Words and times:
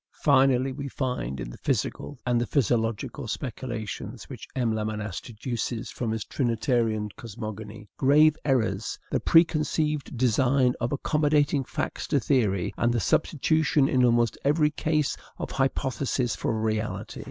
Finally, 0.23 0.71
we 0.71 0.87
find 0.87 1.39
in 1.39 1.51
the 1.51 1.59
physical 1.59 2.17
and 2.25 2.49
physiological 2.49 3.27
speculations 3.27 4.23
which 4.29 4.47
M. 4.55 4.73
Lamennais 4.73 5.21
deduces 5.21 5.91
from 5.91 6.09
his 6.09 6.23
trinitarian 6.25 7.09
cosmogony 7.15 7.87
grave 7.97 8.35
errors, 8.43 8.97
the 9.11 9.19
preconceived 9.19 10.17
design 10.17 10.73
of 10.81 10.91
accommodating 10.91 11.63
facts 11.63 12.07
to 12.07 12.19
theory, 12.19 12.73
and 12.77 12.91
the 12.91 12.99
substitution 12.99 13.87
in 13.87 14.03
almost 14.03 14.39
every 14.43 14.71
case 14.71 15.15
of 15.37 15.51
hypothesis 15.51 16.35
for 16.35 16.59
reality. 16.59 17.19